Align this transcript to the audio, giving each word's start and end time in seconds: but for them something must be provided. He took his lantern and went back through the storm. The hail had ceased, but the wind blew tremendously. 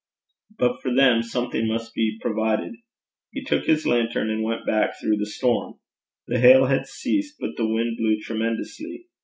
but 0.57 0.81
for 0.81 0.91
them 0.91 1.21
something 1.21 1.67
must 1.67 1.93
be 1.93 2.17
provided. 2.19 2.73
He 3.29 3.43
took 3.43 3.65
his 3.65 3.85
lantern 3.85 4.31
and 4.31 4.41
went 4.41 4.65
back 4.65 4.99
through 4.99 5.17
the 5.17 5.27
storm. 5.27 5.75
The 6.25 6.39
hail 6.39 6.65
had 6.65 6.87
ceased, 6.87 7.35
but 7.39 7.51
the 7.55 7.69
wind 7.69 7.97
blew 7.97 8.19
tremendously. 8.19 9.09